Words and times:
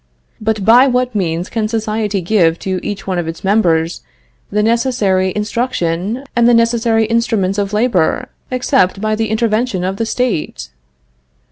But 0.41 0.65
by 0.65 0.87
what 0.87 1.13
means 1.13 1.47
can 1.47 1.67
society 1.67 2.21
give 2.21 2.57
to 2.65 2.79
each 2.83 3.05
one 3.05 3.19
of 3.19 3.27
its 3.27 3.43
members 3.43 4.01
the 4.49 4.63
necessary 4.63 5.31
instruction 5.35 6.23
and 6.35 6.49
the 6.49 6.55
necessary 6.55 7.05
instruments 7.05 7.59
of 7.59 7.71
labor, 7.71 8.29
except 8.49 8.99
by 8.99 9.13
the 9.13 9.29
intervention 9.29 9.83
of 9.83 9.97
the 9.97 10.07
State?" 10.07 10.69